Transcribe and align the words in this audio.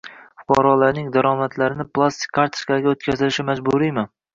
Fuqarolarning 0.45 1.11
daromadlarini 1.19 1.87
plastik 2.01 2.37
kartochkalarga 2.41 2.97
o‘tkazilishi 2.99 3.51
majburiymi? 3.57 4.13